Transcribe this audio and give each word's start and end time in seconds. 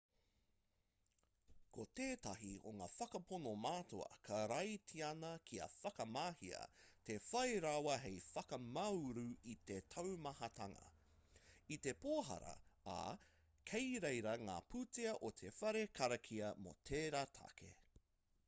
ko 1.77 1.83
tētahi 1.97 2.53
o 2.69 2.71
ngā 2.79 2.85
whakapono 2.93 3.51
matua 3.65 4.07
karaitiana 4.29 5.29
kia 5.51 5.67
whakamahia 5.73 6.61
te 7.11 7.17
whai 7.27 7.45
rawa 7.67 7.97
hei 8.07 8.15
whakamāuru 8.29 9.27
i 9.55 9.57
te 9.71 9.77
taumahatanga 9.97 10.87
i 11.77 11.79
te 11.85 11.95
pōhara 12.09 12.55
ā 12.97 12.99
kei 13.75 13.95
reira 14.09 14.35
ngā 14.51 14.57
pūtea 14.75 15.15
o 15.31 15.35
te 15.45 15.53
whare 15.61 15.87
karakia 16.03 16.53
mō 16.67 16.77
tērā 16.93 17.25
take 17.41 17.75